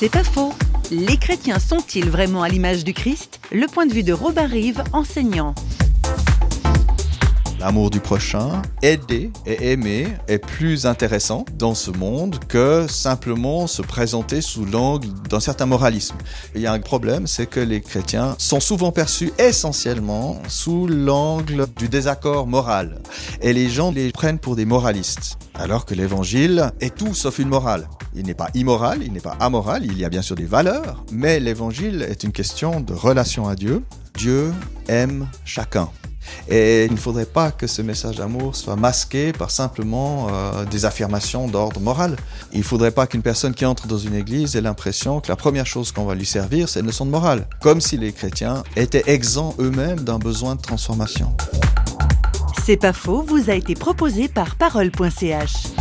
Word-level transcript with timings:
C'est 0.00 0.12
pas 0.12 0.22
faux. 0.22 0.52
Les 0.92 1.16
chrétiens 1.16 1.58
sont-ils 1.58 2.08
vraiment 2.08 2.44
à 2.44 2.48
l'image 2.48 2.84
du 2.84 2.94
Christ? 2.94 3.40
Le 3.50 3.66
point 3.66 3.84
de 3.84 3.92
vue 3.92 4.04
de 4.04 4.12
Robin 4.12 4.46
Rive, 4.46 4.84
enseignant. 4.92 5.56
L'amour 7.60 7.90
du 7.90 7.98
prochain, 7.98 8.62
aider 8.82 9.32
et 9.44 9.72
aimer 9.72 10.06
est 10.28 10.38
plus 10.38 10.86
intéressant 10.86 11.44
dans 11.54 11.74
ce 11.74 11.90
monde 11.90 12.38
que 12.46 12.86
simplement 12.88 13.66
se 13.66 13.82
présenter 13.82 14.40
sous 14.40 14.64
l'angle 14.64 15.08
d'un 15.28 15.40
certain 15.40 15.66
moralisme. 15.66 16.14
Il 16.54 16.60
y 16.60 16.68
a 16.68 16.72
un 16.72 16.78
problème, 16.78 17.26
c'est 17.26 17.46
que 17.46 17.58
les 17.58 17.80
chrétiens 17.80 18.36
sont 18.38 18.60
souvent 18.60 18.92
perçus 18.92 19.32
essentiellement 19.40 20.40
sous 20.46 20.86
l'angle 20.86 21.66
du 21.76 21.88
désaccord 21.88 22.46
moral. 22.46 23.00
Et 23.42 23.52
les 23.52 23.68
gens 23.68 23.90
les 23.90 24.12
prennent 24.12 24.38
pour 24.38 24.54
des 24.54 24.64
moralistes. 24.64 25.36
Alors 25.54 25.84
que 25.84 25.94
l'évangile 25.94 26.70
est 26.80 26.94
tout 26.94 27.12
sauf 27.12 27.40
une 27.40 27.48
morale. 27.48 27.88
Il 28.14 28.26
n'est 28.26 28.34
pas 28.34 28.50
immoral, 28.54 29.00
il 29.02 29.12
n'est 29.12 29.20
pas 29.20 29.36
amoral, 29.40 29.84
il 29.84 29.98
y 29.98 30.04
a 30.04 30.08
bien 30.08 30.22
sûr 30.22 30.36
des 30.36 30.46
valeurs, 30.46 31.04
mais 31.10 31.40
l'évangile 31.40 32.06
est 32.08 32.22
une 32.22 32.32
question 32.32 32.80
de 32.80 32.94
relation 32.94 33.48
à 33.48 33.56
Dieu. 33.56 33.82
Dieu 34.14 34.52
aime 34.86 35.26
chacun. 35.44 35.90
Et 36.48 36.84
il 36.86 36.92
ne 36.92 36.96
faudrait 36.96 37.26
pas 37.26 37.50
que 37.50 37.66
ce 37.66 37.82
message 37.82 38.16
d'amour 38.16 38.56
soit 38.56 38.76
masqué 38.76 39.32
par 39.32 39.50
simplement 39.50 40.28
euh, 40.30 40.64
des 40.64 40.84
affirmations 40.84 41.48
d'ordre 41.48 41.80
moral. 41.80 42.16
Il 42.52 42.58
ne 42.58 42.64
faudrait 42.64 42.90
pas 42.90 43.06
qu'une 43.06 43.22
personne 43.22 43.54
qui 43.54 43.64
entre 43.64 43.86
dans 43.86 43.98
une 43.98 44.14
église 44.14 44.56
ait 44.56 44.60
l'impression 44.60 45.20
que 45.20 45.28
la 45.28 45.36
première 45.36 45.66
chose 45.66 45.92
qu'on 45.92 46.04
va 46.04 46.14
lui 46.14 46.26
servir, 46.26 46.68
c'est 46.68 46.80
une 46.80 46.86
leçon 46.86 47.06
de 47.06 47.10
morale. 47.10 47.46
Comme 47.60 47.80
si 47.80 47.96
les 47.96 48.12
chrétiens 48.12 48.62
étaient 48.76 49.04
exempts 49.06 49.54
eux-mêmes 49.58 50.00
d'un 50.00 50.18
besoin 50.18 50.54
de 50.54 50.60
transformation. 50.60 51.34
C'est 52.64 52.76
pas 52.76 52.92
faux, 52.92 53.22
vous 53.22 53.50
a 53.50 53.54
été 53.54 53.74
proposé 53.74 54.28
par 54.28 54.56
parole.ch. 54.56 55.77